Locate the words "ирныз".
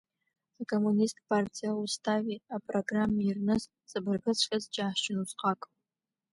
3.29-3.63